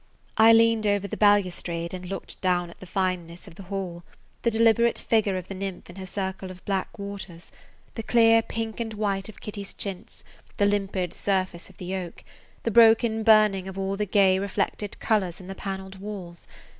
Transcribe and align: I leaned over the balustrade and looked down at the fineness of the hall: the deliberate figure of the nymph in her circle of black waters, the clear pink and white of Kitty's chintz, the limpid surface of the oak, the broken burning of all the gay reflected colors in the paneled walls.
I 0.39 0.51
leaned 0.51 0.87
over 0.87 1.07
the 1.07 1.15
balustrade 1.15 1.93
and 1.93 2.07
looked 2.09 2.41
down 2.41 2.71
at 2.71 2.79
the 2.79 2.87
fineness 2.87 3.47
of 3.47 3.53
the 3.53 3.61
hall: 3.69 4.01
the 4.41 4.49
deliberate 4.49 4.97
figure 4.97 5.37
of 5.37 5.47
the 5.47 5.53
nymph 5.53 5.91
in 5.91 5.97
her 5.97 6.07
circle 6.07 6.49
of 6.49 6.65
black 6.65 6.97
waters, 6.97 7.51
the 7.93 8.01
clear 8.01 8.41
pink 8.41 8.79
and 8.79 8.95
white 8.95 9.29
of 9.29 9.41
Kitty's 9.41 9.73
chintz, 9.75 10.23
the 10.57 10.65
limpid 10.65 11.13
surface 11.13 11.69
of 11.69 11.77
the 11.77 11.95
oak, 11.95 12.23
the 12.63 12.71
broken 12.71 13.21
burning 13.21 13.67
of 13.67 13.77
all 13.77 13.95
the 13.95 14.07
gay 14.07 14.39
reflected 14.39 14.99
colors 14.99 15.39
in 15.39 15.45
the 15.45 15.53
paneled 15.53 15.99
walls. 15.99 16.47